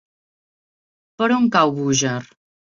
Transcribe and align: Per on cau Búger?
Per 1.19 1.27
on 1.35 1.45
cau 1.57 1.75
Búger? 1.77 2.17